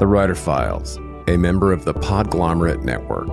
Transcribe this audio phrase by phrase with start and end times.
[0.00, 0.96] The Writer Files,
[1.28, 3.28] a member of the Podglomerate Network.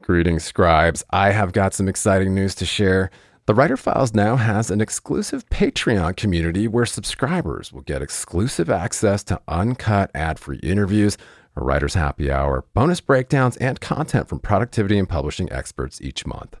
[0.00, 1.02] Greetings, scribes.
[1.10, 3.10] I have got some exciting news to share.
[3.46, 9.24] The Writer Files now has an exclusive Patreon community where subscribers will get exclusive access
[9.24, 11.18] to uncut ad free interviews,
[11.56, 16.60] a writer's happy hour, bonus breakdowns, and content from productivity and publishing experts each month.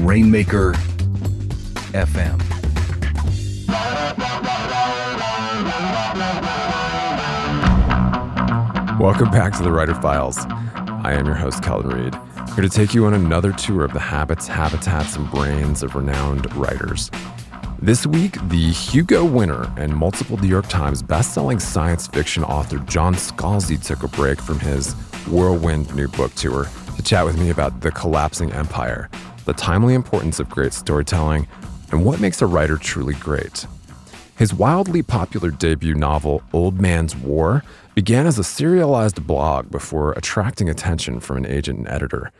[0.00, 0.72] Rainmaker
[1.92, 2.38] FM.
[8.98, 10.38] Welcome back to the Writer Files.
[10.38, 12.14] I am your host, Kelton Reid,
[12.54, 16.50] here to take you on another tour of the habits, habitats, and brains of renowned
[16.56, 17.10] writers.
[17.82, 23.14] This week, the Hugo winner and multiple New York Times bestselling science fiction author John
[23.14, 24.94] Scalzi took a break from his
[25.28, 29.10] whirlwind new book tour to chat with me about the collapsing empire,
[29.50, 31.44] the timely importance of great storytelling,
[31.90, 33.66] and what makes a writer truly great.
[34.38, 37.64] His wildly popular debut novel, Old Man's War,
[37.96, 42.30] began as a serialized blog before attracting attention from an agent and editor.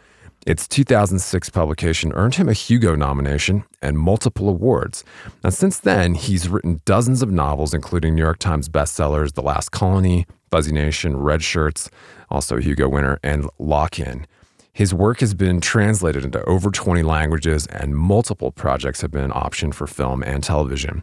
[0.47, 5.03] Its 2006 publication earned him a Hugo nomination and multiple awards.
[5.43, 9.73] And since then, he's written dozens of novels, including New York Times bestsellers The Last
[9.73, 11.91] Colony, Fuzzy Nation, Redshirts,
[12.31, 14.29] also Hugo winner, and Lock In.
[14.73, 19.75] His work has been translated into over 20 languages, and multiple projects have been optioned
[19.75, 21.03] for film and television.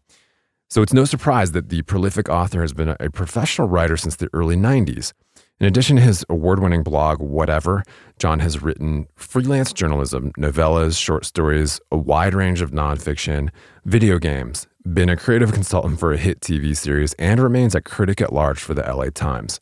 [0.69, 4.29] So it's no surprise that the prolific author has been a professional writer since the
[4.33, 5.13] early 90s.
[5.59, 7.83] In addition to his award winning blog, Whatever,
[8.19, 13.49] John has written freelance journalism, novellas, short stories, a wide range of nonfiction,
[13.85, 18.21] video games, been a creative consultant for a hit TV series, and remains a critic
[18.21, 19.59] at large for the LA Times.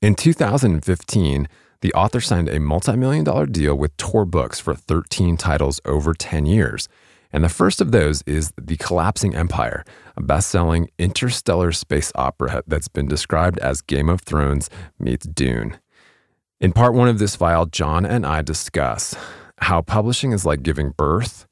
[0.00, 1.48] In 2015,
[1.80, 6.12] the author signed a multi million dollar deal with Tor Books for 13 titles over
[6.12, 6.88] 10 years.
[7.32, 9.84] And the first of those is The Collapsing Empire,
[10.16, 15.78] a best selling interstellar space opera that's been described as Game of Thrones meets Dune.
[16.60, 19.14] In part one of this file, John and I discuss
[19.58, 21.46] how publishing is like giving birth,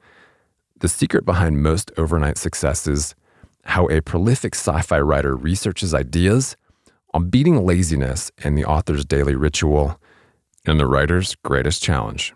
[0.80, 3.14] the secret behind most overnight successes,
[3.64, 6.56] how a prolific sci fi writer researches ideas,
[7.14, 10.00] on beating laziness and the author's daily ritual,
[10.66, 12.34] and the writer's greatest challenge.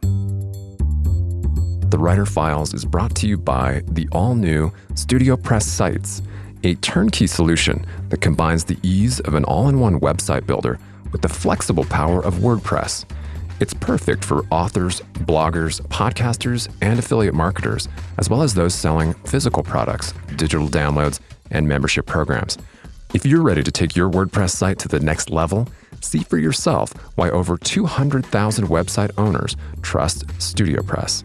[1.91, 6.23] The Writer Files is brought to you by the all new StudioPress Sites,
[6.63, 10.79] a turnkey solution that combines the ease of an all in one website builder
[11.11, 13.05] with the flexible power of WordPress.
[13.59, 17.89] It's perfect for authors, bloggers, podcasters, and affiliate marketers,
[18.19, 21.21] as well as those selling physical products, digital downloads,
[21.51, 22.57] and membership programs.
[23.13, 25.69] If you're ready to take your WordPress site to the next level,
[26.01, 31.25] see for yourself why over 200,000 website owners trust StudioPress.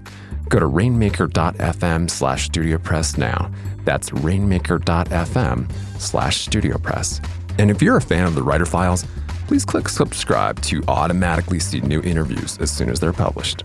[0.50, 3.52] Go to rainmaker.fm slash studiopress now.
[3.84, 7.24] That's rainmaker.fm slash studiopress.
[7.60, 9.06] And if you're a fan of the Writer Files,
[9.48, 13.62] please click subscribe to automatically see new interviews as soon as they're published.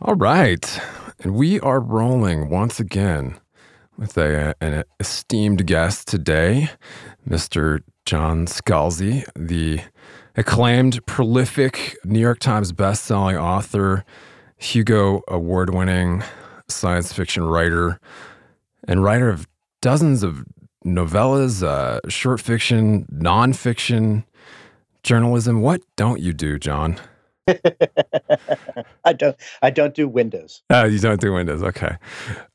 [0.00, 0.80] All right.
[1.20, 3.38] And we are rolling once again
[3.98, 6.70] with a, an esteemed guest today,
[7.28, 7.80] Mr.
[8.04, 9.80] John Scalzi, the
[10.36, 14.04] acclaimed, prolific New York Times bestselling author
[14.58, 16.22] Hugo award winning
[16.68, 18.00] science fiction writer
[18.86, 19.46] and writer of
[19.80, 20.44] dozens of
[20.84, 24.24] novellas, uh, short fiction, nonfiction,
[25.02, 25.62] journalism.
[25.62, 26.98] What don't you do, John?
[29.16, 29.36] I don't.
[29.62, 30.62] I don't do Windows.
[30.68, 31.62] Oh, you don't do Windows.
[31.62, 31.96] Okay.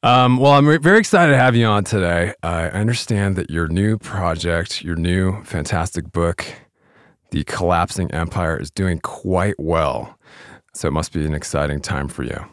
[0.04, 2.34] Um, well, I'm re- very excited to have you on today.
[2.44, 6.46] I understand that your new project, your new fantastic book,
[7.32, 10.20] "The Collapsing Empire," is doing quite well.
[10.76, 12.46] So it must be an exciting time for you.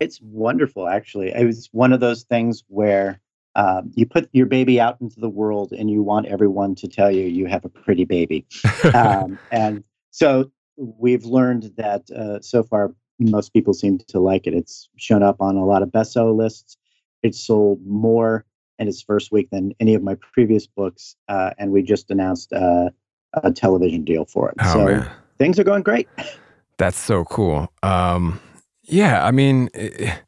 [0.00, 1.28] It's wonderful, actually.
[1.28, 3.20] It was one of those things where
[3.54, 7.12] um, you put your baby out into the world and you want everyone to tell
[7.12, 8.44] you you have a pretty baby.
[8.94, 12.94] um, and so we've learned that uh, so far,
[13.30, 14.54] most people seem to like it.
[14.54, 16.76] It's shown up on a lot of bestseller lists.
[17.22, 18.44] It's sold more
[18.78, 21.16] in its first week than any of my previous books.
[21.28, 22.90] Uh, and we just announced uh,
[23.34, 24.56] a television deal for it.
[24.60, 25.10] Oh, so man.
[25.38, 26.08] things are going great.
[26.78, 27.72] That's so cool.
[27.82, 28.40] Um,
[28.84, 30.18] yeah, I mean, it,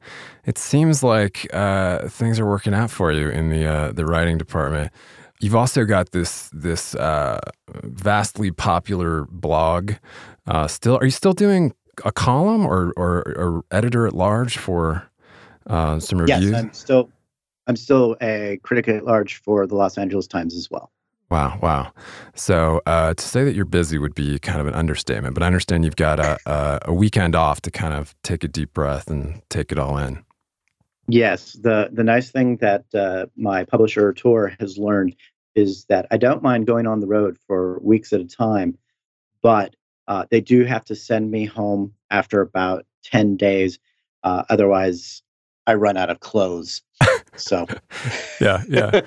[0.45, 4.39] it seems like uh, things are working out for you in the uh, the writing
[4.39, 4.93] department.
[5.41, 7.41] You've also got this this uh,
[7.83, 9.95] vastly popular blog.
[10.47, 11.75] Uh, still, are you still doing
[12.05, 15.09] a column or or, or editor at large for
[15.67, 16.51] uh, some reviews?
[16.51, 17.11] Yes, I'm still
[17.67, 20.91] I'm still a critic at large for the Los Angeles Times as well.
[21.31, 21.93] Wow, wow.
[22.35, 25.47] So uh, to say that you're busy would be kind of an understatement, but I
[25.47, 29.09] understand you've got a, a, a weekend off to kind of take a deep breath
[29.09, 30.25] and take it all in.
[31.09, 35.17] Yes, the the nice thing that uh, my publisher Tor has learned
[35.55, 38.79] is that I don't mind going on the road for weeks at a time,
[39.43, 39.75] but
[40.09, 43.79] uh, they do have to send me home after about ten days.
[44.23, 45.23] Uh, otherwise,
[45.67, 46.83] I run out of clothes.
[47.37, 47.67] So,
[48.41, 49.01] yeah, yeah.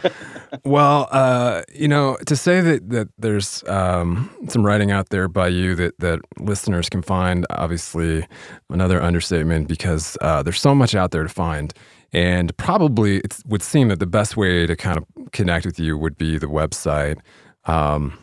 [0.66, 5.48] well, uh, you know, to say that that there's um, some writing out there by
[5.48, 8.28] you that that listeners can find, obviously,
[8.70, 11.74] another understatement because uh, there's so much out there to find.
[12.14, 15.98] And probably it would seem that the best way to kind of connect with you
[15.98, 17.18] would be the website.
[17.66, 18.18] Um,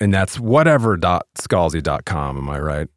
[0.00, 2.36] and that's whatever.scalzi.com.
[2.36, 2.88] Am I right?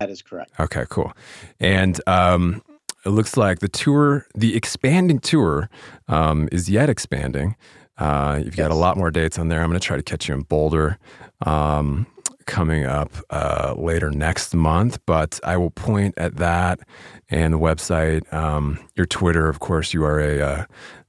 [0.00, 0.52] That is correct.
[0.60, 1.12] Okay, cool.
[1.58, 2.62] And um,
[3.04, 5.68] it looks like the tour, the expanding tour,
[6.08, 7.56] um, is yet expanding.
[7.96, 9.60] Uh, you've got a lot more dates on there.
[9.60, 10.98] I'm going to try to catch you in Boulder
[11.44, 12.06] um,
[12.46, 16.80] coming up uh, later next month, but I will point at that
[17.28, 19.48] and the website, um, your Twitter.
[19.48, 20.64] Of course, you are a uh,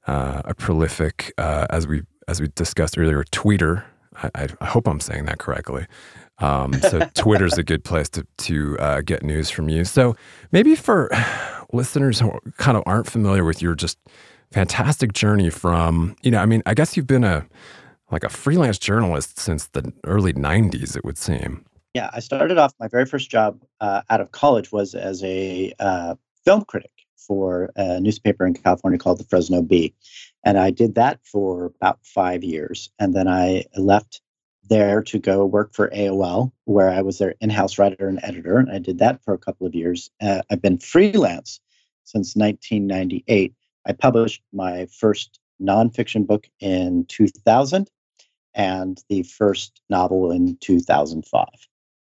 [0.08, 3.84] uh, a prolific, uh, as we as we discussed earlier, tweeter.
[4.24, 5.86] I, I, hope I'm saying that correctly.
[6.40, 9.86] Um, so Twitter's a good place to to uh, get news from you.
[9.86, 10.16] So
[10.52, 11.10] maybe for
[11.74, 13.98] listeners who kind of aren't familiar with your just
[14.52, 17.46] fantastic journey from, you know, I mean, I guess you've been a
[18.12, 20.96] like a freelance journalist since the early '90s.
[20.96, 21.66] It would seem.
[21.94, 25.74] Yeah, I started off my very first job uh, out of college was as a
[25.80, 29.94] uh, film critic for a newspaper in California called the Fresno Bee,
[30.44, 34.22] and I did that for about five years, and then I left
[34.70, 38.72] there to go work for AOL, where I was their in-house writer and editor, and
[38.72, 40.10] I did that for a couple of years.
[40.22, 41.60] Uh, I've been freelance
[42.04, 43.54] since 1998.
[43.88, 47.90] I published my first nonfiction book in 2000
[48.54, 51.46] and the first novel in 2005.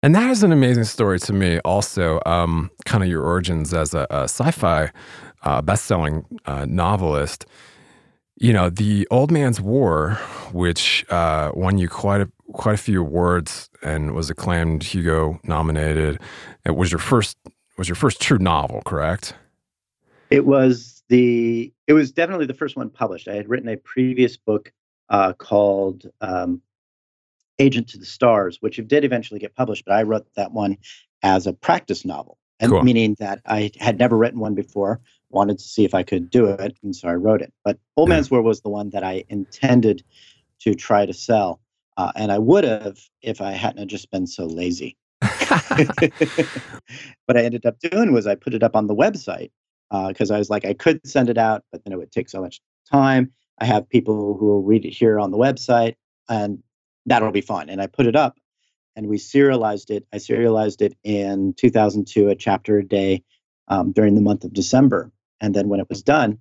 [0.02, 1.60] And that is an amazing story to me.
[1.60, 4.92] Also, um, kind of your origins as a, a sci-fi
[5.44, 7.46] uh, best-selling uh, novelist.
[8.38, 10.20] You know, the Old Man's War,
[10.52, 16.20] which uh, won you quite a quite a few awards and was acclaimed, Hugo nominated.
[16.66, 17.38] It was your first
[17.78, 19.36] was your first true novel, correct?
[20.30, 23.28] It was the it was definitely the first one published.
[23.28, 24.72] I had written a previous book
[25.10, 26.62] uh, called um,
[27.60, 30.78] Agent to the Stars, which did eventually get published, but I wrote that one
[31.22, 32.84] as a practice novel, and Cool.
[32.84, 35.02] meaning that I had never written one before,
[35.34, 37.54] wanted to see if I could do it, and so I wrote it.
[37.64, 38.10] But Old.
[38.10, 40.04] Man's War was the one that I intended
[40.62, 41.62] to try to sell,
[41.98, 44.98] uh, and I would have if I hadn't just been so lazy.
[45.22, 49.52] what I ended up doing was I put it up on the website
[50.08, 52.42] because I was like, I could send it out, but then it would take so
[52.42, 53.32] much time.
[53.60, 55.96] I have people who will read it here on the website,
[56.28, 56.64] and
[57.06, 57.70] that'll be fun.
[57.70, 58.38] And I put it up,
[58.96, 60.06] and we serialized it.
[60.12, 63.24] I serialized it in 2002, a chapter a day
[63.68, 65.12] um, during the month of December.
[65.44, 66.40] And then when it was done,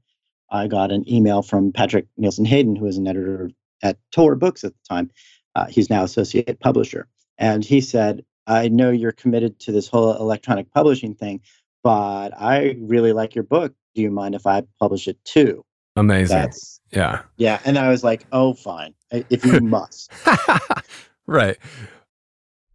[0.51, 3.51] I got an email from Patrick Nielsen Hayden, who was an editor
[3.83, 5.11] at Tor Books at the time.
[5.57, 7.09] Uh, he's now associate publisher.
[7.37, 11.41] And he said, I know you're committed to this whole electronic publishing thing,
[11.83, 13.75] but I really like your book.
[13.97, 15.65] Do you mind if I publish it too?
[15.97, 16.37] Amazing.
[16.37, 17.23] That's yeah.
[17.37, 17.59] yeah.
[17.65, 20.13] And I was like, oh, fine, if you must.
[21.27, 21.59] right.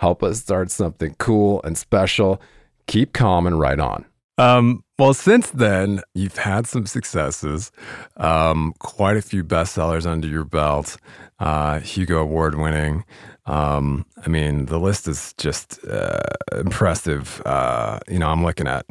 [0.00, 2.40] Help us start something cool and special.
[2.86, 4.06] Keep calm and write on.
[4.38, 7.70] Um, well, since then, you've had some successes,
[8.16, 10.96] um, quite a few bestsellers under your belt,
[11.38, 13.04] uh, Hugo Award winning.
[13.44, 16.20] Um, I mean, the list is just uh,
[16.54, 17.42] impressive.
[17.44, 18.86] Uh, you know, I'm looking at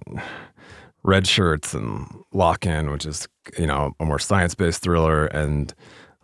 [1.03, 5.73] Redshirts and Lock In, which is, you know, a more science based thriller, and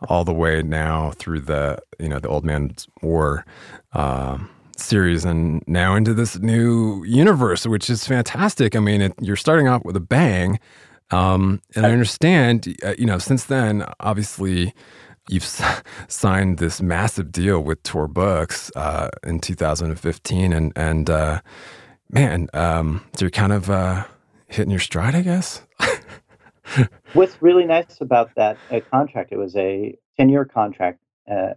[0.09, 3.47] all the way now through the, you know, the Old Man's War.
[3.93, 8.75] Um, series and now into this new universe, which is fantastic.
[8.75, 10.59] I mean, it, you're starting off with a bang.
[11.11, 14.73] Um, and I understand, uh, you know, since then, obviously,
[15.29, 20.53] you've s- signed this massive deal with Tor Books uh, in 2015.
[20.53, 21.41] And, and uh,
[22.09, 24.05] man, um, so you're kind of uh,
[24.47, 25.61] hitting your stride, I guess.
[27.13, 31.53] What's really nice about that uh, contract, it was a 10 year contract uh,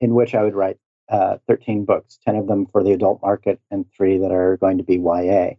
[0.00, 3.60] in which I would write uh, 13 books, 10 of them for the adult market
[3.70, 5.50] and three that are going to be YA.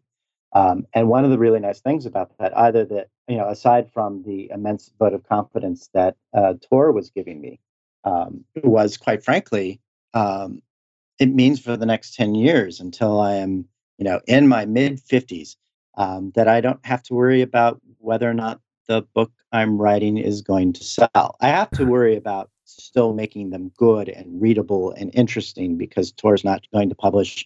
[0.54, 3.92] Um, and one of the really nice things about that, either that, you know, aside
[3.92, 7.60] from the immense vote of confidence that uh, Tor was giving me,
[8.04, 9.82] um, was quite frankly,
[10.14, 10.62] um,
[11.20, 13.66] it means for the next 10 years until I am,
[13.98, 15.56] you know, in my mid 50s,
[15.98, 20.18] um, that I don't have to worry about whether or not the book I'm writing
[20.18, 21.36] is going to sell.
[21.42, 26.44] I have to worry about still making them good and readable and interesting because Tor's
[26.44, 27.46] not going to publish,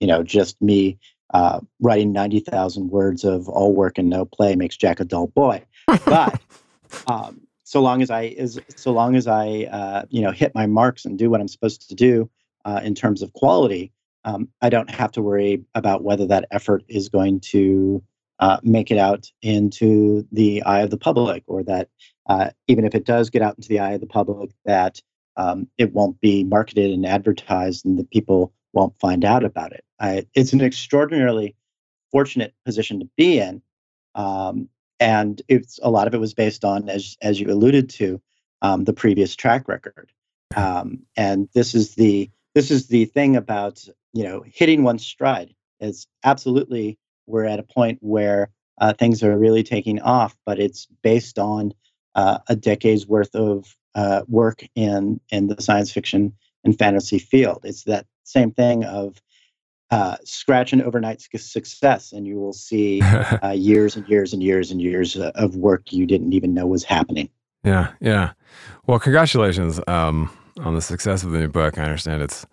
[0.00, 0.98] you know, just me
[1.32, 5.64] uh, writing 90,000 words of all work and no play makes Jack a dull boy.
[5.86, 6.40] But
[7.06, 10.66] um, so long as I is so long as I uh, you know hit my
[10.66, 12.30] marks and do what I'm supposed to do
[12.66, 13.92] uh, in terms of quality,
[14.24, 18.02] um, I don't have to worry about whether that effort is going to
[18.42, 21.88] uh, make it out into the eye of the public, or that
[22.26, 25.00] uh, even if it does get out into the eye of the public, that
[25.36, 29.84] um, it won't be marketed and advertised, and the people won't find out about it.
[30.00, 31.54] I, it's an extraordinarily
[32.10, 33.62] fortunate position to be in,
[34.16, 34.68] um,
[34.98, 38.20] and it's a lot of it was based on, as as you alluded to,
[38.60, 40.10] um, the previous track record.
[40.56, 45.54] Um, and this is the this is the thing about you know hitting one's stride.
[45.78, 46.98] Is absolutely
[47.32, 51.72] we're at a point where uh, things are really taking off, but it's based on
[52.14, 56.32] uh, a decade's worth of uh, work in in the science fiction
[56.64, 57.60] and fantasy field.
[57.64, 59.20] It's that same thing of
[59.90, 63.02] uh, scratch an overnight success, and you will see
[63.42, 66.84] uh, years and years and years and years of work you didn't even know was
[66.84, 67.28] happening.
[67.64, 68.32] Yeah, yeah.
[68.86, 71.78] Well, congratulations um, on the success of the new book.
[71.78, 72.46] I understand it's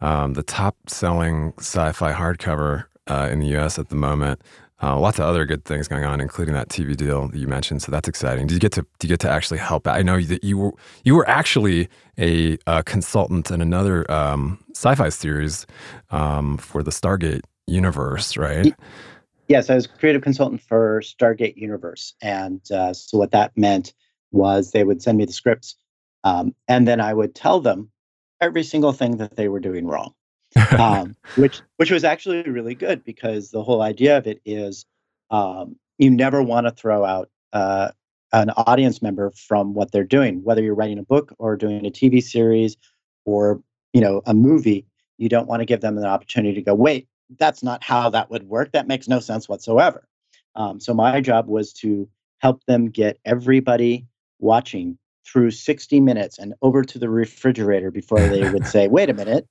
[0.00, 3.78] um, the top-selling sci-fi hardcover uh, in the U.S.
[3.78, 4.40] at the moment.
[4.82, 7.80] Uh, lots of other good things going on, including that TV deal that you mentioned.
[7.82, 8.46] So that's exciting.
[8.46, 9.88] Did you get to do you get to actually help?
[9.88, 10.72] I know that you were
[11.02, 15.66] you were actually a, a consultant in another um, sci-fi series
[16.10, 18.74] um, for the Stargate universe, right?
[19.48, 23.94] Yes, I was creative consultant for Stargate Universe, and uh, so what that meant
[24.30, 25.76] was they would send me the scripts,
[26.22, 27.90] um, and then I would tell them
[28.42, 30.12] every single thing that they were doing wrong
[30.78, 34.86] um, which which was actually really good because the whole idea of it is
[35.30, 37.90] um, you never want to throw out uh,
[38.32, 41.90] an audience member from what they're doing, whether you're writing a book or doing a
[41.90, 42.76] TV series
[43.24, 43.60] or
[43.92, 44.86] you know a movie.
[45.18, 47.08] You don't want to give them an opportunity to go, wait,
[47.38, 48.72] that's not how that would work.
[48.72, 50.06] That makes no sense whatsoever.
[50.54, 52.08] Um, so my job was to
[52.38, 54.06] help them get everybody
[54.38, 59.14] watching through 60 minutes and over to the refrigerator before they would say, wait a
[59.14, 59.46] minute,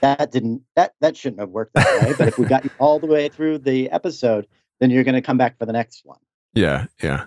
[0.00, 2.14] that didn't that that shouldn't have worked that way.
[2.18, 4.46] but if we got you all the way through the episode,
[4.80, 6.18] then you're going to come back for the next one.
[6.54, 7.24] Yeah, yeah.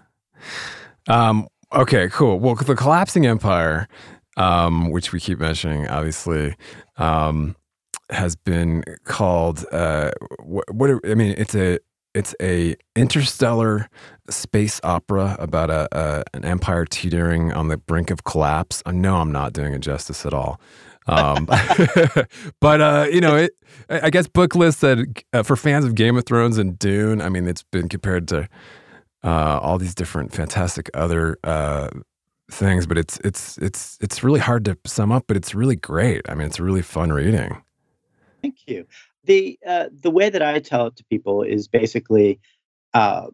[1.07, 2.39] Um, okay, cool.
[2.39, 3.87] Well, the collapsing empire,
[4.37, 6.55] um, which we keep mentioning, obviously,
[6.97, 7.55] um,
[8.09, 9.65] has been called.
[9.71, 10.11] Uh,
[10.43, 11.79] what, what I mean, it's a
[12.13, 13.89] it's a interstellar
[14.29, 18.81] space opera about a, a, an empire teetering on the brink of collapse.
[18.85, 20.59] I know I'm not doing it justice at all,
[21.07, 21.45] um,
[22.59, 23.51] but uh, you know, it,
[23.89, 27.21] I guess Booklist said uh, for fans of Game of Thrones and Dune.
[27.21, 28.47] I mean, it's been compared to
[29.23, 31.89] uh, all these different fantastic other uh,
[32.49, 35.25] things, but it's it's it's it's really hard to sum up.
[35.27, 36.21] But it's really great.
[36.29, 37.61] I mean, it's really fun reading.
[38.41, 38.87] Thank you.
[39.23, 42.39] The uh, The way that I tell it to people is basically
[42.93, 43.27] uh,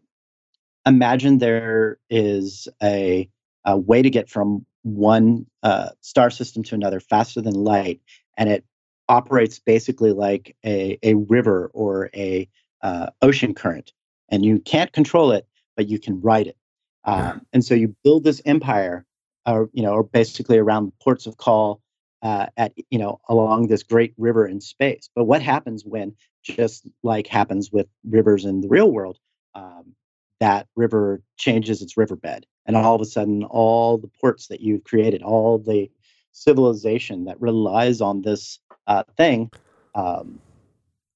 [0.86, 3.28] imagine there is a,
[3.64, 8.00] a way to get from one uh, star system to another faster than light,
[8.36, 8.64] and it
[9.08, 12.48] operates basically like a, a river or a
[12.82, 13.92] uh, ocean current.
[14.28, 16.56] And you can't control it, but you can ride it.
[17.04, 17.38] Um, yeah.
[17.54, 19.06] And so you build this empire,
[19.46, 21.80] uh, you know, or basically around ports of call
[22.22, 25.08] uh, at you know along this great river in space.
[25.14, 29.18] But what happens when, just like happens with rivers in the real world,
[29.54, 29.94] um,
[30.40, 32.46] that river changes its riverbed.
[32.66, 35.90] And all of a sudden, all the ports that you've created, all the
[36.32, 39.50] civilization that relies on this uh, thing,
[39.94, 40.40] um,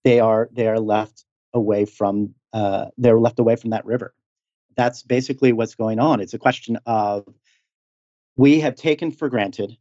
[0.04, 4.14] they are they are left away from uh, they're left away from that river.
[4.76, 6.20] That's basically what's going on.
[6.20, 7.26] It's a question of
[8.36, 9.76] we have taken for granted,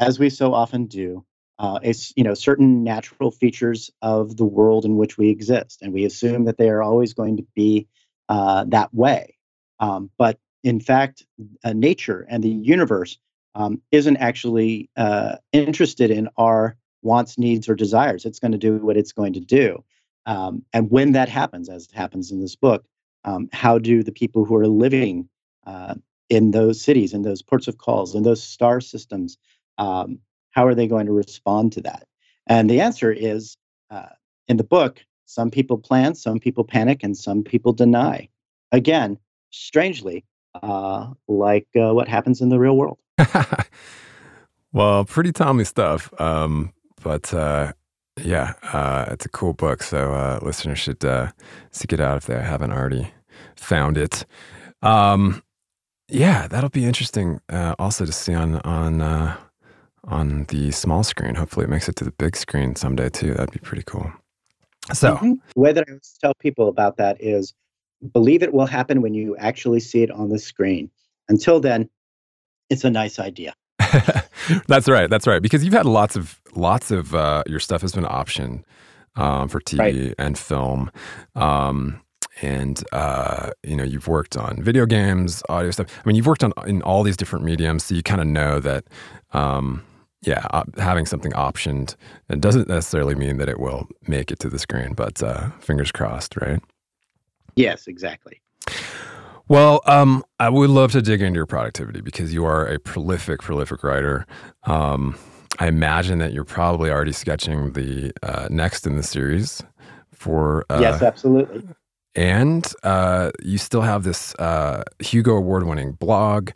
[0.00, 1.24] as we so often do,
[1.58, 1.78] uh,
[2.16, 6.46] you know certain natural features of the world in which we exist, and we assume
[6.46, 7.86] that they are always going to be
[8.28, 9.36] uh, that way.
[9.78, 11.24] Um, but in fact,
[11.62, 13.18] uh, nature and the universe
[13.54, 18.24] um, isn't actually uh, interested in our wants, needs, or desires.
[18.24, 19.84] It's going to do what it's going to do.
[20.26, 22.84] Um, and when that happens, as happens in this book,
[23.24, 25.28] um, how do the people who are living
[25.66, 25.94] uh,
[26.28, 29.38] in those cities, in those ports of calls, in those star systems,
[29.80, 30.20] um,
[30.52, 32.06] how are they going to respond to that?
[32.46, 33.56] And the answer is
[33.90, 34.10] uh,
[34.46, 38.28] in the book, some people plan, some people panic, and some people deny.
[38.72, 39.18] Again,
[39.50, 40.24] strangely,
[40.62, 42.98] uh, like uh, what happens in the real world.
[44.72, 46.12] well, pretty timely stuff.
[46.20, 46.72] Um,
[47.02, 47.72] but uh,
[48.22, 49.82] yeah, uh, it's a cool book.
[49.82, 51.02] So uh, listeners should
[51.70, 53.12] seek it out if they haven't already
[53.56, 54.26] found it.
[54.82, 55.42] Um,
[56.08, 57.40] yeah, that'll be interesting.
[57.48, 59.38] also to see on on
[60.04, 61.34] on the small screen.
[61.34, 63.34] Hopefully, it makes it to the big screen someday too.
[63.34, 64.12] That'd be pretty cool.
[64.92, 65.34] So, mm-hmm.
[65.54, 67.54] the way that I always tell people about that is
[68.12, 70.90] believe it will happen when you actually see it on the screen.
[71.28, 71.88] Until then,
[72.70, 73.54] it's a nice idea.
[74.66, 75.10] that's right.
[75.10, 75.42] That's right.
[75.42, 78.62] Because you've had lots of lots of uh, your stuff has been optioned
[79.16, 80.14] um, for TV right.
[80.18, 80.90] and film.
[81.34, 82.00] Um,
[82.42, 85.86] and uh, you know you've worked on video games, audio stuff.
[85.98, 88.60] I mean, you've worked on in all these different mediums, so you kind of know
[88.60, 88.84] that
[89.32, 89.82] um,
[90.22, 91.96] yeah, uh, having something optioned
[92.28, 95.90] it doesn't necessarily mean that it will make it to the screen, but uh, fingers
[95.90, 96.60] crossed, right?
[97.56, 98.40] Yes, exactly.
[99.48, 103.40] Well, um, I would love to dig into your productivity because you are a prolific,
[103.40, 104.26] prolific writer.
[104.64, 105.18] Um,
[105.58, 109.62] I imagine that you're probably already sketching the uh, next in the series
[110.12, 110.64] for.
[110.70, 111.64] Uh, yes, absolutely
[112.14, 116.50] and uh, you still have this uh, Hugo Award-winning blog.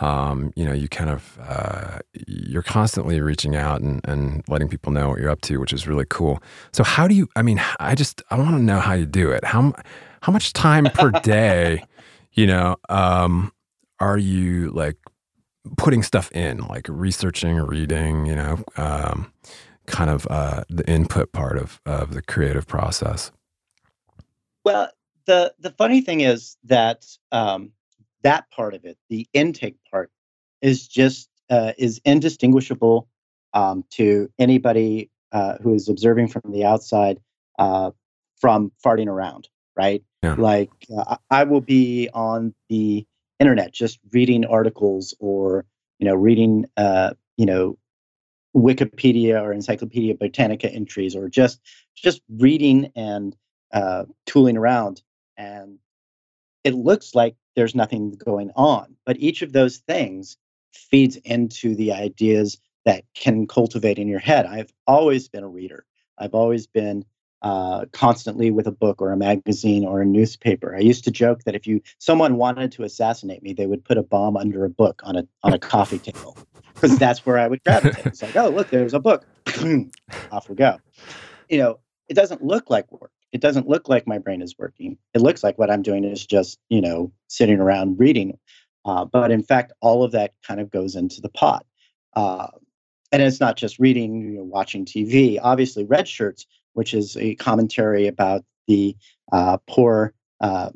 [0.00, 4.92] Um, you know, you kind of uh, you're constantly reaching out and, and letting people
[4.92, 6.42] know what you're up to, which is really cool.
[6.72, 7.28] So, how do you?
[7.36, 9.44] I mean, I just I want to know how you do it.
[9.44, 9.74] How
[10.22, 11.84] how much time per day,
[12.32, 13.52] you know, um,
[14.00, 14.96] are you like
[15.76, 19.32] putting stuff in, like researching, reading, you know, um,
[19.86, 23.30] kind of uh, the input part of of the creative process?
[24.64, 24.90] Well,
[25.26, 27.72] the the funny thing is that um,
[28.22, 30.10] that part of it, the intake part,
[30.62, 33.08] is just uh, is indistinguishable
[33.52, 37.20] um, to anybody uh, who is observing from the outside
[37.58, 37.90] uh,
[38.36, 40.02] from farting around, right?
[40.22, 40.34] Yeah.
[40.38, 43.06] Like uh, I will be on the
[43.40, 45.66] internet just reading articles or
[45.98, 47.76] you know reading uh, you know
[48.56, 51.60] Wikipedia or Encyclopedia Britannica entries or just
[51.94, 53.36] just reading and
[53.74, 55.02] uh, tooling around,
[55.36, 55.78] and
[56.62, 58.96] it looks like there's nothing going on.
[59.04, 60.36] But each of those things
[60.72, 64.46] feeds into the ideas that can cultivate in your head.
[64.46, 65.84] I've always been a reader.
[66.18, 67.04] I've always been
[67.42, 70.74] uh, constantly with a book or a magazine or a newspaper.
[70.74, 73.98] I used to joke that if you someone wanted to assassinate me, they would put
[73.98, 76.38] a bomb under a book on a on a coffee table
[76.74, 78.06] because that's where I would gravitate.
[78.06, 79.26] It's like, oh look, there's a book.
[80.32, 80.78] Off we go.
[81.48, 84.96] You know, it doesn't look like work it doesn't look like my brain is working.
[85.12, 88.38] It looks like what I'm doing is just, you know, sitting around reading.
[88.84, 91.66] Uh, but in fact, all of that kind of goes into the pot.
[92.14, 92.46] Uh,
[93.10, 95.40] and it's not just reading, you know, watching TV.
[95.42, 98.96] Obviously, Redshirts, which is a commentary about the
[99.32, 100.70] uh, poor, uh,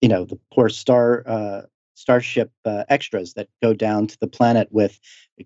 [0.00, 4.68] you know, the poor star uh, starship uh, extras that go down to the planet
[4.70, 4.98] with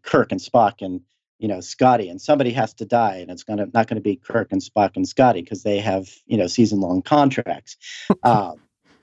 [0.02, 1.00] Kirk and Spock and
[1.42, 4.14] you know Scotty, and somebody has to die, and it's gonna not going to be
[4.14, 7.76] Kirk and Spock and Scotty because they have you know season long contracts.
[8.22, 8.60] um,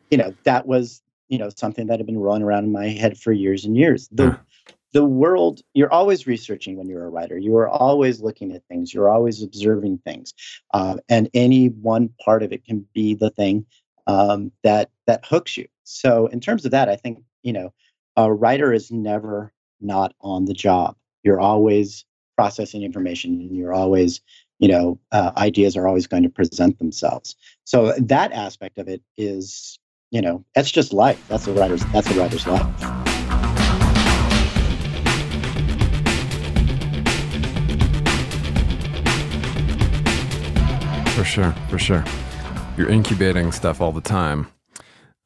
[0.09, 3.17] you know that was you know something that had been rolling around in my head
[3.19, 4.07] for years and years.
[4.13, 4.39] The
[4.93, 7.37] the world you're always researching when you're a writer.
[7.37, 8.93] You are always looking at things.
[8.93, 10.33] You're always observing things,
[10.73, 13.65] uh, and any one part of it can be the thing
[14.07, 15.67] um, that that hooks you.
[15.83, 17.73] So in terms of that, I think you know
[18.15, 20.95] a writer is never not on the job.
[21.21, 22.05] You're always
[22.39, 24.21] processing information and you're always
[24.59, 27.35] you know uh, ideas are always going to present themselves.
[27.65, 29.77] So that aspect of it is
[30.09, 31.21] you know that's just life.
[31.27, 32.65] That's a writer's that's a writer's life.
[41.13, 42.05] For sure for sure.
[42.77, 44.47] You're incubating stuff all the time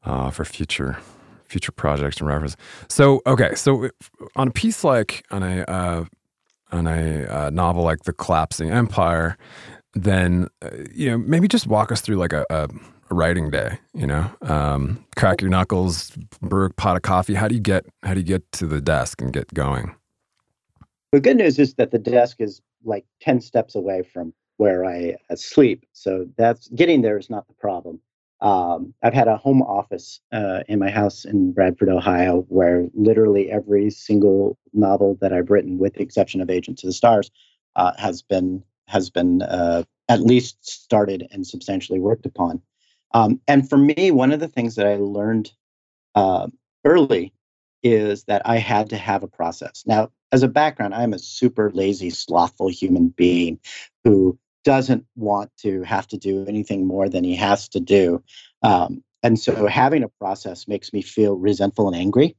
[0.04, 0.98] uh, for future
[1.46, 2.58] future projects and reference.
[2.90, 3.92] So okay, so
[4.36, 6.06] on a piece like on a uh,
[6.74, 9.38] on a uh, novel like The Collapsing Empire,
[9.94, 12.68] then uh, you know maybe just walk us through like a, a,
[13.12, 13.78] writing day.
[13.94, 17.36] You know, um, crack your knuckles, brew a pot of coffee.
[17.36, 19.96] How do you get how do you get to the desk and get going?
[21.12, 25.16] The good news is that the desk is like ten steps away from where I
[25.30, 28.00] uh, sleep, so that's getting there is not the problem.
[28.44, 33.50] Um, I've had a home office uh, in my house in Bradford, Ohio, where literally
[33.50, 37.32] every single novel that I've written, with the exception of Agents of the Stars,
[37.78, 42.62] uh, has been has been uh, at least started and substantially worked upon.
[43.14, 45.54] Um, and for me, one of the things that I learned
[46.14, 46.48] uh,
[46.84, 47.34] early
[47.82, 49.84] is that I had to have a process.
[49.86, 53.60] Now, as a background, I'm a super lazy, slothful human being
[54.04, 58.24] who doesn't want to have to do anything more than he has to do.
[58.62, 62.36] Um, and so having a process makes me feel resentful and angry.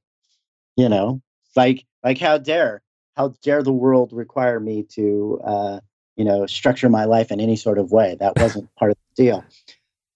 [0.76, 1.22] You know,
[1.56, 2.82] like like how dare
[3.16, 5.80] how dare the world require me to uh,
[6.16, 8.16] you know structure my life in any sort of way?
[8.18, 9.44] That wasn't part of the deal.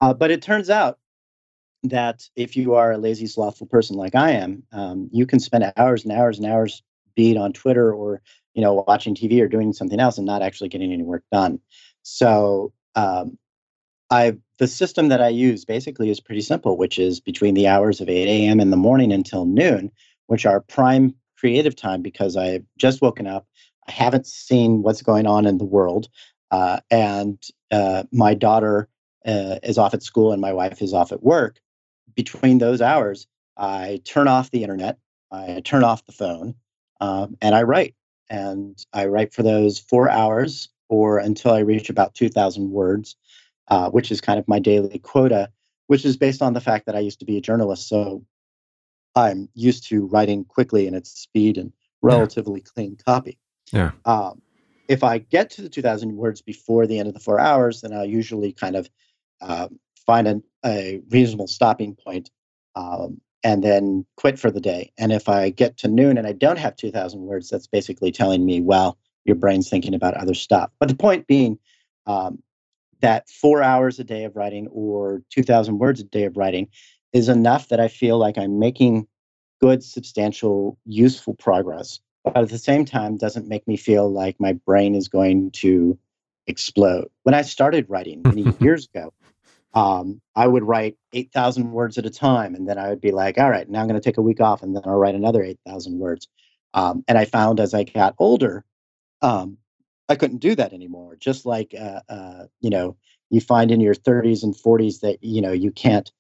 [0.01, 0.99] Uh, but it turns out
[1.85, 5.73] that if you are a lazy, slothful person like I am, um, you can spend
[5.77, 6.83] hours and hours and hours,
[7.15, 8.21] be it on Twitter or
[8.55, 11.61] you know watching TV or doing something else, and not actually getting any work done.
[12.11, 13.39] So um,
[14.11, 18.01] I the system that I use basically is pretty simple, which is between the hours
[18.01, 18.61] of 8 a.m.
[18.61, 19.93] in the morning until noon,
[20.27, 23.47] which are prime creative time because I've just woken up.
[23.87, 26.09] I haven't seen what's going on in the world,
[26.51, 27.41] uh, and
[27.71, 28.89] uh, my daughter
[29.27, 31.61] uh, is off at school and my wife is off at work.
[32.15, 34.99] Between those hours, I turn off the internet,
[35.31, 36.55] I turn off the phone,
[37.01, 37.95] um, and I write.
[38.31, 43.17] And I write for those four hours or until I reach about 2,000 words,
[43.69, 45.51] uh, which is kind of my daily quota,
[45.87, 47.89] which is based on the fact that I used to be a journalist.
[47.89, 48.25] So
[49.15, 51.73] I'm used to writing quickly and its speed and
[52.03, 52.71] relatively yeah.
[52.75, 53.39] clean copy.
[53.73, 53.93] Yeah.
[54.05, 54.41] Um,
[54.89, 57.93] if I get to the 2,000 words before the end of the four hours, then
[57.93, 58.89] I'll usually kind of
[59.41, 59.69] uh,
[60.07, 62.31] find an, a reasonable stopping point,
[62.75, 64.93] um, and then quit for the day.
[64.99, 68.45] And if I get to noon and I don't have 2,000 words, that's basically telling
[68.45, 70.71] me, well, your brain's thinking about other stuff.
[70.79, 71.59] But the point being
[72.07, 72.43] um,
[73.01, 76.69] that four hours a day of writing or 2,000 words a day of writing
[77.13, 79.07] is enough that I feel like I'm making
[79.61, 82.01] good, substantial, useful progress.
[82.25, 85.99] But at the same time, doesn't make me feel like my brain is going to
[86.47, 87.09] explode.
[87.23, 89.13] When I started writing many years ago,
[89.75, 92.55] um, I would write 8,000 words at a time.
[92.55, 94.41] And then I would be like, all right, now I'm going to take a week
[94.41, 96.29] off and then I'll write another 8,000 words.
[96.75, 98.65] Um, and I found as I got older
[99.23, 99.59] um,
[100.09, 101.17] I couldn't do that anymore.
[101.17, 102.97] Just like uh, uh, you know,
[103.31, 106.11] you find in your 30s and 40s that you know you can't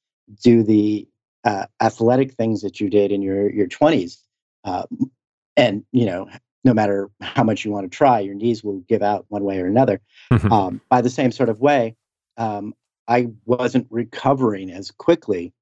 [0.42, 1.08] do the
[1.44, 4.18] uh, athletic things that you did in your your 20s,
[4.64, 4.84] uh,
[5.56, 6.28] and you know,
[6.64, 9.60] no matter how much you want to try, your knees will give out one way
[9.60, 10.00] or another.
[10.32, 10.52] Mm-hmm.
[10.52, 11.96] Um, by the same sort of way,
[12.36, 12.74] um,
[13.06, 15.54] I wasn't recovering as quickly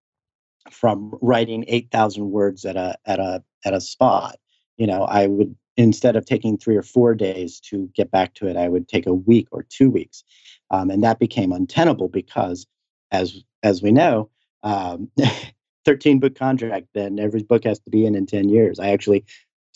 [0.71, 4.37] from writing 8,000 words at a at a at a spot.
[4.77, 8.47] You know, I would instead of taking three or four days to get back to
[8.47, 10.25] it, I would take a week or two weeks.
[10.71, 12.67] Um, and that became untenable because,
[13.11, 14.31] as as we know,
[14.63, 15.11] um,
[15.85, 18.81] 13 book contract, then every book has to be in in 10 years.
[18.81, 19.25] I actually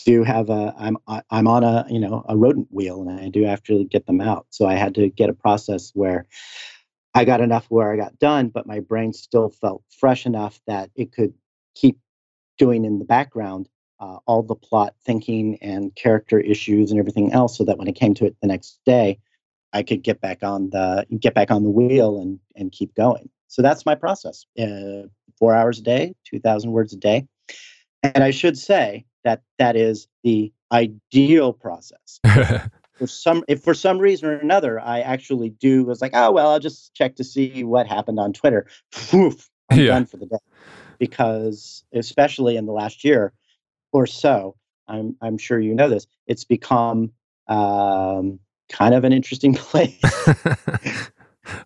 [0.04, 0.96] do have a I'm
[1.30, 4.20] I'm on a you know a rodent wheel, and I do have to get them
[4.20, 4.46] out.
[4.50, 6.26] So I had to get a process where
[7.14, 10.90] I got enough where I got done, but my brain still felt fresh enough that
[10.94, 11.34] it could
[11.74, 11.98] keep
[12.58, 13.68] doing in the background
[14.00, 17.94] uh, all the plot thinking and character issues and everything else so that when it
[17.94, 19.18] came to it the next day
[19.72, 23.28] i could get back on the get back on the wheel and and keep going.
[23.48, 25.08] So that's my process uh,
[25.38, 27.26] four hours a day 2000 words a day.
[28.02, 32.20] And i should say that that is the ideal process.
[32.94, 36.50] For some if for some reason or another i actually do was like oh well
[36.50, 38.66] i'll just check to see what happened on twitter.
[39.14, 39.86] Oof, i'm yeah.
[39.86, 40.36] done for the day.
[40.98, 43.32] Because especially in the last year
[43.92, 44.56] or so.
[44.88, 46.06] I'm I'm sure you know this.
[46.26, 47.12] It's become
[47.48, 50.00] um, kind of an interesting place.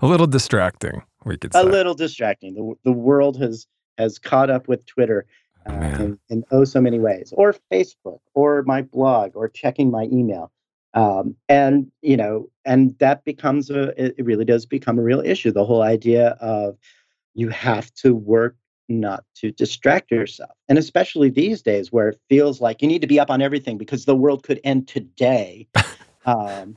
[0.00, 1.60] a little distracting, we could say.
[1.60, 2.54] A little distracting.
[2.54, 3.66] The the world has
[3.98, 5.26] has caught up with Twitter
[5.68, 10.04] uh, in, in, oh so many ways, or Facebook, or my blog, or checking my
[10.04, 10.50] email.
[10.94, 15.52] Um, and you know, and that becomes a it really does become a real issue.
[15.52, 16.76] The whole idea of
[17.34, 18.56] you have to work
[18.88, 20.50] not to distract yourself.
[20.68, 23.78] And especially these days where it feels like you need to be up on everything
[23.78, 25.66] because the world could end today.
[26.26, 26.76] um,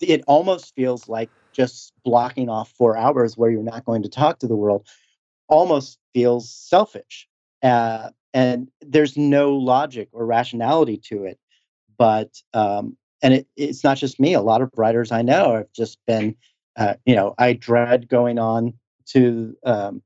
[0.00, 4.40] it almost feels like just blocking off four hours where you're not going to talk
[4.40, 4.86] to the world
[5.48, 7.28] almost feels selfish.
[7.62, 11.38] Uh, and there's no logic or rationality to it.
[11.96, 15.72] But, um, and it, it's not just me, a lot of writers I know have
[15.72, 16.34] just been,
[16.76, 18.74] uh, you know, I dread going on
[19.06, 20.02] to um,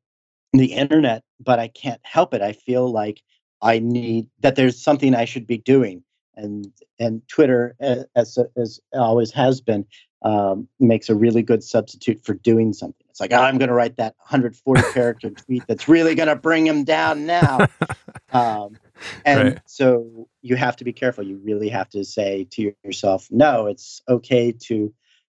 [0.52, 2.42] the internet, but I can't help it.
[2.42, 3.22] I feel like
[3.62, 6.02] I need that there's something I should be doing.
[6.36, 7.74] And, and Twitter,
[8.14, 9.84] as, as always has been,
[10.22, 13.06] um, makes a really good substitute for doing something.
[13.10, 16.36] It's like, oh, I'm going to write that 140 character tweet that's really going to
[16.36, 17.66] bring him down now.
[18.32, 18.76] um,
[19.24, 19.60] and right.
[19.66, 21.24] so you have to be careful.
[21.24, 24.92] You really have to say to yourself, no, it's okay to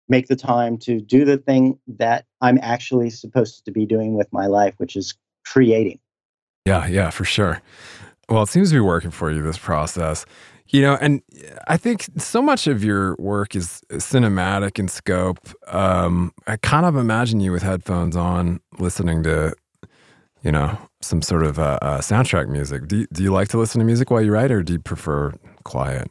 [0.08, 4.32] make the time to do the thing that I'm actually supposed to be doing with
[4.32, 5.14] my life, which is
[5.52, 5.98] creating.
[6.64, 7.60] Yeah, yeah, for sure.
[8.28, 10.26] Well, it seems to be working for you, this process.
[10.70, 11.22] You know, and
[11.66, 15.38] I think so much of your work is cinematic in scope.
[15.68, 19.54] Um, I kind of imagine you with headphones on, listening to,
[20.42, 22.86] you know, some sort of uh, uh, soundtrack music.
[22.86, 24.78] Do you, do you like to listen to music while you write, or do you
[24.78, 25.32] prefer
[25.64, 26.10] quiet?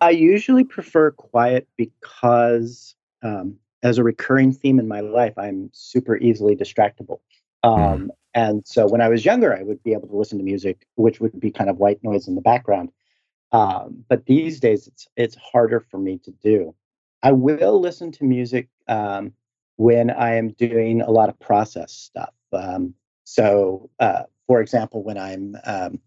[0.00, 6.16] I usually prefer quiet because, um, as a recurring theme in my life, I'm super
[6.16, 7.20] easily distractible.
[7.62, 8.08] Um, mm.
[8.34, 11.20] And so when I was younger, I would be able to listen to music, which
[11.20, 12.90] would be kind of white noise in the background.
[13.52, 16.74] Um, but these days, it's it's harder for me to do.
[17.22, 19.34] I will listen to music um,
[19.76, 22.32] when I am doing a lot of process stuff.
[22.52, 26.00] Um, so, uh, for example, when I'm um,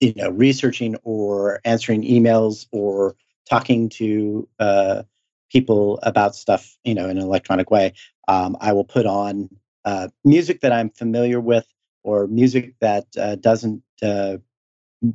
[0.00, 3.14] you know researching or answering emails or
[3.48, 5.02] talking to uh,
[5.50, 7.92] people about stuff, you know, in an electronic way,
[8.26, 9.48] um, I will put on
[9.84, 11.66] uh, music that I'm familiar with
[12.02, 14.36] or music that uh, doesn't uh,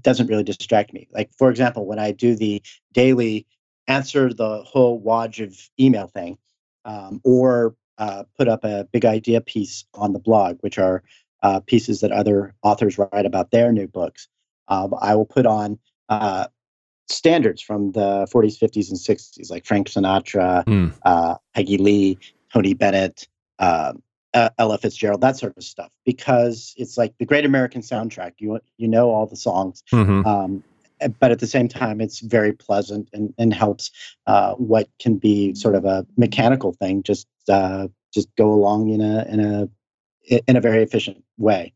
[0.01, 1.07] doesn't really distract me.
[1.11, 2.61] Like, for example, when I do the
[2.93, 3.47] daily
[3.87, 6.37] answer the whole wad of email thing,
[6.85, 11.03] um, or uh, put up a big idea piece on the blog, which are
[11.41, 14.27] uh, pieces that other authors write about their new books.
[14.67, 15.79] Um, I will put on
[16.09, 16.47] uh,
[17.07, 21.37] standards from the 40s, 50s, and 60s, like Frank Sinatra, mm.
[21.55, 22.17] Peggy Lee,
[22.53, 23.27] Tony Bennett,
[23.57, 24.01] um,
[24.33, 28.33] uh, Ella Fitzgerald, that sort of stuff, because it's like the Great American Soundtrack.
[28.37, 30.25] You you know all the songs, mm-hmm.
[30.25, 30.63] um,
[31.01, 33.91] eh, but at the same time, it's very pleasant and, and helps
[34.27, 39.01] uh, what can be sort of a mechanical thing just uh, just go along in
[39.01, 39.69] a in a
[40.47, 41.73] in a very efficient way.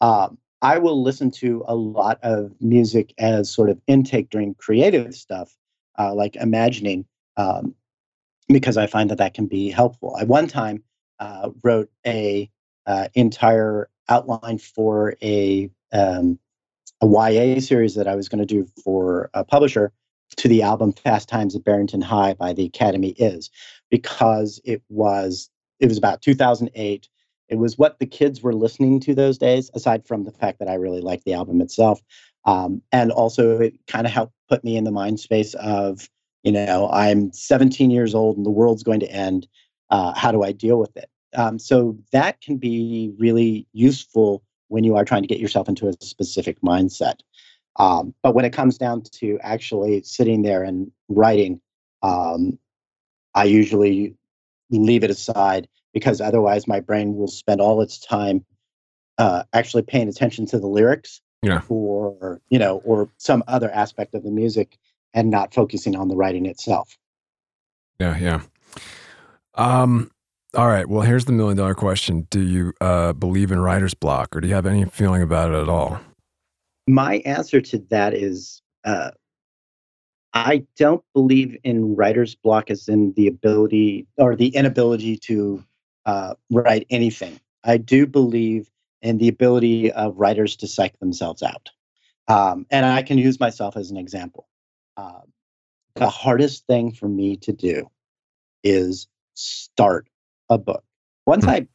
[0.00, 5.14] Um, I will listen to a lot of music as sort of intake during creative
[5.14, 5.54] stuff,
[5.98, 7.04] uh, like imagining,
[7.36, 7.74] um,
[8.48, 10.16] because I find that that can be helpful.
[10.18, 10.82] At one time
[11.18, 12.50] uh, wrote a
[12.86, 16.38] uh, entire outline for a um,
[17.00, 19.92] a YA series that I was going to do for a publisher
[20.36, 23.50] to the album Fast Times at Barrington High by the Academy is
[23.90, 25.50] because it was
[25.80, 27.08] it was about 2008
[27.48, 30.68] it was what the kids were listening to those days aside from the fact that
[30.68, 32.00] I really liked the album itself
[32.46, 36.08] um, and also it kind of helped put me in the mind space of
[36.42, 39.46] you know I'm 17 years old and the world's going to end
[39.90, 41.10] uh, how do I deal with it?
[41.34, 45.88] Um, so that can be really useful when you are trying to get yourself into
[45.88, 47.20] a specific mindset.
[47.76, 51.60] Um, but when it comes down to actually sitting there and writing,
[52.02, 52.58] um,
[53.34, 54.14] I usually
[54.70, 58.44] leave it aside because otherwise my brain will spend all its time
[59.18, 61.62] uh, actually paying attention to the lyrics yeah.
[61.68, 64.78] or you know or some other aspect of the music
[65.12, 66.96] and not focusing on the writing itself.
[68.00, 68.40] Yeah, yeah.
[69.56, 70.10] Um,
[70.56, 70.88] all right.
[70.88, 74.48] Well, here's the million dollar question Do you uh, believe in writer's block or do
[74.48, 75.98] you have any feeling about it at all?
[76.86, 79.10] My answer to that is uh,
[80.34, 85.64] I don't believe in writer's block as in the ability or the inability to
[86.06, 87.40] uh, write anything.
[87.64, 88.68] I do believe
[89.00, 91.70] in the ability of writers to psych themselves out.
[92.26, 94.48] Um, and I can use myself as an example.
[94.96, 95.20] Uh,
[95.94, 97.88] the hardest thing for me to do
[98.62, 100.08] is start
[100.48, 100.84] a book.
[101.26, 101.50] Once hmm.
[101.50, 101.68] I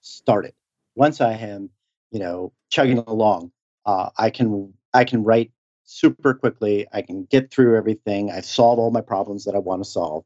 [0.00, 0.54] start it,
[0.94, 1.70] once I am,
[2.10, 3.52] you know, chugging along,
[3.86, 5.52] uh, I can I can write
[5.84, 6.86] super quickly.
[6.92, 8.30] I can get through everything.
[8.30, 10.24] I solve all my problems that I want to solve.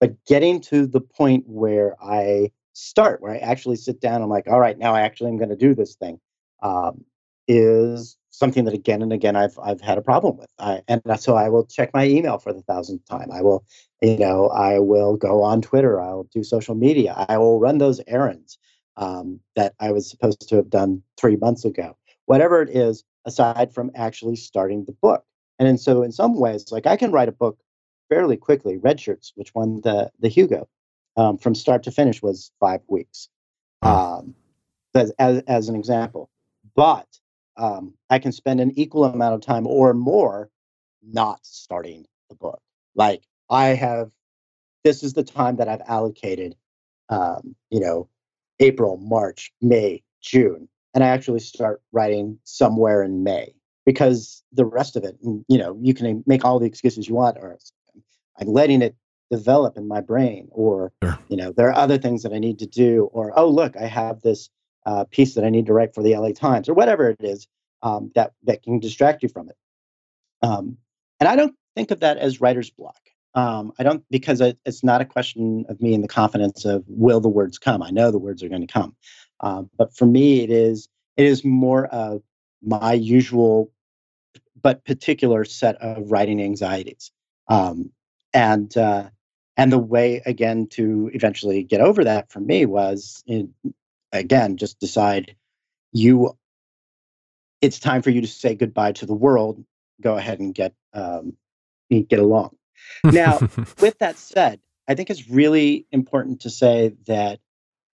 [0.00, 4.46] But getting to the point where I start, where I actually sit down, I'm like,
[4.46, 6.20] all right, now I actually am going to do this thing,
[6.62, 7.04] um,
[7.48, 10.50] is something that again and again I've I've had a problem with.
[10.58, 13.30] I, and so I will check my email for the thousandth time.
[13.32, 13.64] I will,
[14.00, 16.00] you know, I will go on Twitter.
[16.00, 17.26] I'll do social media.
[17.28, 18.58] I will run those errands
[18.96, 21.96] um, that I was supposed to have done three months ago.
[22.26, 25.24] Whatever it is, aside from actually starting the book.
[25.58, 27.58] And, and so in some ways, like I can write a book
[28.08, 28.78] fairly quickly.
[28.78, 30.68] Redshirts, which won the the Hugo,
[31.16, 33.28] um, from start to finish was five weeks.
[33.82, 34.34] Um,
[34.94, 36.30] as, as, as an example.
[36.74, 37.06] But
[37.58, 40.48] um, I can spend an equal amount of time or more
[41.02, 42.60] not starting the book.
[42.94, 44.10] Like I have,
[44.84, 46.54] this is the time that I've allocated,
[47.08, 48.08] um, you know,
[48.60, 54.96] April, March, May, June, and I actually start writing somewhere in May because the rest
[54.96, 57.58] of it, you know, you can make all the excuses you want, or
[58.40, 58.96] I'm letting it
[59.30, 61.18] develop in my brain, or sure.
[61.28, 63.86] you know, there are other things that I need to do, or oh look, I
[63.86, 64.48] have this
[64.88, 67.46] uh, piece that I need to write for the LA Times, or whatever it is
[67.82, 69.56] um, that that can distract you from it.
[70.40, 70.78] Um,
[71.20, 72.96] and I don't think of that as writer's block.
[73.34, 76.84] Um, I don't because it, it's not a question of me and the confidence of
[76.88, 77.82] will the words come.
[77.82, 78.96] I know the words are going to come,
[79.40, 82.22] um, but for me, it is it is more of
[82.62, 83.70] my usual
[84.60, 87.12] but particular set of writing anxieties,
[87.48, 87.90] um,
[88.32, 89.10] and uh,
[89.58, 93.52] and the way again to eventually get over that for me was in,
[94.12, 95.36] again just decide
[95.92, 96.36] you
[97.60, 99.64] it's time for you to say goodbye to the world
[100.00, 101.36] go ahead and get um,
[101.90, 102.56] get along.
[103.04, 103.38] Now
[103.80, 107.40] with that said i think it's really important to say that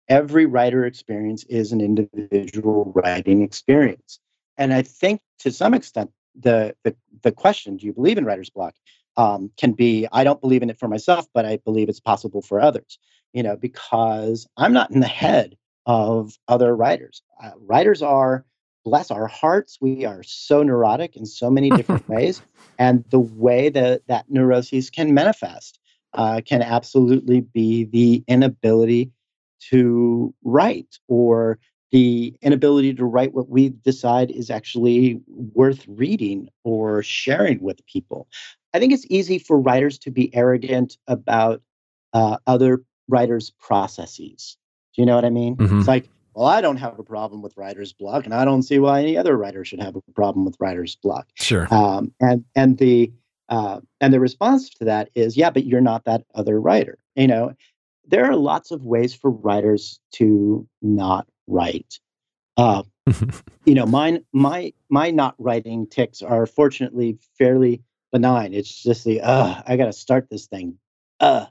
[0.08, 4.18] every writer experience is an individual writing experience.
[4.58, 8.50] And i think to some extent the the, the question do you believe in writer's
[8.50, 8.74] block?
[9.16, 12.42] um, can be i don't believe in it for myself but i believe it's possible
[12.42, 12.98] for others
[13.32, 18.44] you know because i'm not in the head of other writers uh, writers are
[18.84, 22.42] bless our hearts, we are so neurotic in so many different ways.
[22.78, 25.78] And the way that that neuroses can manifest
[26.14, 29.10] uh, can absolutely be the inability
[29.70, 31.58] to write or
[31.92, 38.26] the inability to write what we decide is actually worth reading or sharing with people.
[38.74, 41.62] I think it's easy for writers to be arrogant about
[42.14, 44.56] uh, other writers' processes.
[44.94, 45.56] Do you know what I mean?
[45.56, 45.78] Mm-hmm.
[45.78, 48.78] It's like, well, I don't have a problem with writer's block, and I don't see
[48.78, 51.28] why any other writer should have a problem with writer's block.
[51.34, 51.72] Sure.
[51.72, 53.12] Um, and and the
[53.48, 56.98] uh, and the response to that is, yeah, but you're not that other writer.
[57.16, 57.54] You know,
[58.06, 61.98] there are lots of ways for writers to not write.
[62.56, 62.82] Uh,
[63.64, 68.52] you know, mine, my my not writing ticks are fortunately fairly benign.
[68.54, 70.78] It's just the, uh, I got to start this thing.
[71.18, 71.46] Uh,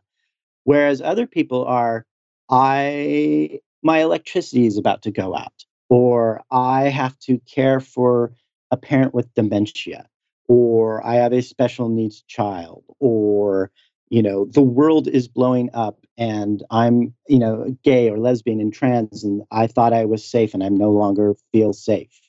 [0.64, 2.06] whereas other people are,
[2.52, 8.34] I my electricity is about to go out, or I have to care for
[8.72, 10.08] a parent with dementia,
[10.48, 13.72] or I have a special needs child, or
[14.10, 18.74] you know the world is blowing up and i'm you know gay or lesbian and
[18.74, 22.22] trans and i thought i was safe and i no longer feel safe.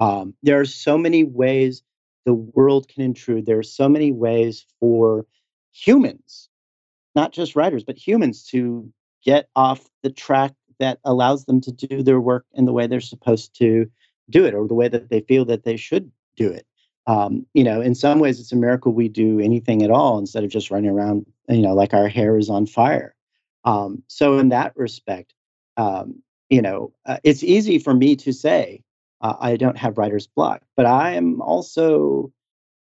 [0.00, 1.82] Um, there are so many ways
[2.26, 3.46] the world can intrude.
[3.46, 5.26] There are so many ways for
[5.72, 6.48] humans
[7.14, 8.92] not just writers but humans to
[9.24, 13.00] get off the track that allows them to do their work in the way they're
[13.00, 13.90] supposed to
[14.30, 16.66] do it or the way that they feel that they should do it.
[17.06, 20.44] Um, you know, in some ways, it's a miracle we do anything at all instead
[20.44, 23.14] of just running around, you know, like our hair is on fire.
[23.64, 25.34] Um, so, in that respect,
[25.76, 28.82] um, you know, uh, it's easy for me to say
[29.20, 32.32] uh, I don't have writer's block, but I am also,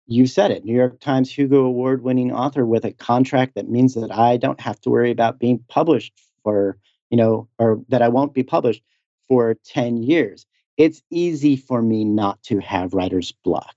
[0.07, 3.93] you said it, New York Times Hugo Award winning author with a contract that means
[3.95, 6.13] that I don't have to worry about being published
[6.47, 6.77] for
[7.09, 8.81] you know, or that I won't be published
[9.27, 10.45] for 10 years.
[10.77, 13.75] It's easy for me not to have writer's block.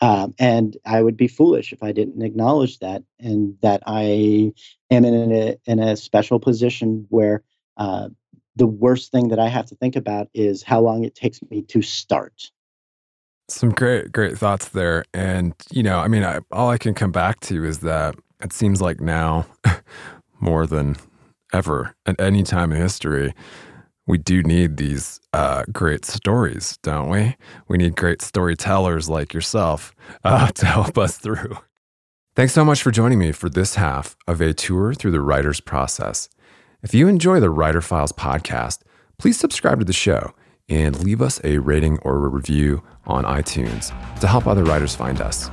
[0.00, 4.54] Um, and I would be foolish if I didn't acknowledge that and that I
[4.90, 7.42] am in a, in a special position where
[7.76, 8.08] uh,
[8.56, 11.62] the worst thing that I have to think about is how long it takes me
[11.62, 12.50] to start.
[13.48, 15.04] Some great, great thoughts there.
[15.12, 18.52] And, you know, I mean, I, all I can come back to is that it
[18.52, 19.46] seems like now
[20.40, 20.96] more than
[21.52, 23.34] ever at any time in history,
[24.06, 27.36] we do need these uh, great stories, don't we?
[27.68, 31.58] We need great storytellers like yourself uh, to help us through.
[32.34, 35.60] Thanks so much for joining me for this half of a tour through the writer's
[35.60, 36.28] process.
[36.82, 38.78] If you enjoy the Writer Files podcast,
[39.18, 40.32] please subscribe to the show
[40.68, 43.88] and leave us a rating or a review on iTunes
[44.20, 45.50] to help other writers find us.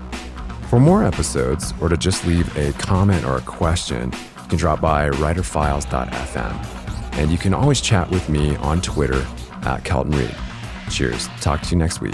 [0.69, 4.11] For more episodes or to just leave a comment or a question,
[4.45, 7.17] you can drop by writerfiles.fm.
[7.17, 9.25] And you can always chat with me on Twitter
[9.63, 10.35] at Kelton Reid.
[10.91, 11.27] Cheers.
[11.41, 12.13] Talk to you next week.